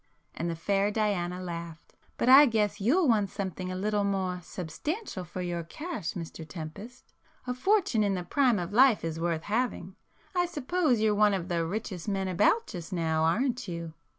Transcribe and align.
and 0.33 0.49
the 0.49 0.55
fair 0.55 0.89
Diana 0.89 1.39
laughed—"But 1.39 2.27
I 2.27 2.47
guess 2.47 2.81
you'll 2.81 3.07
want 3.07 3.29
something 3.29 3.71
a 3.71 3.75
little 3.75 4.03
more 4.03 4.39
substantial 4.41 5.23
for 5.23 5.43
your 5.43 5.61
cash 5.63 6.13
Mr 6.15 6.43
Tempest! 6.43 7.13
A 7.45 7.53
fortune 7.53 8.03
in 8.03 8.15
the 8.15 8.23
prime 8.23 8.57
of 8.57 8.73
life 8.73 9.03
is 9.05 9.19
worth 9.19 9.43
having. 9.43 9.95
I 10.35 10.47
suppose 10.47 11.01
you're 11.01 11.13
one 11.13 11.35
of 11.35 11.49
the 11.49 11.67
richest 11.67 12.07
men 12.07 12.27
about 12.27 12.65
just 12.65 12.91
now, 12.91 13.25
aren't 13.25 13.67
you?" 13.67 13.93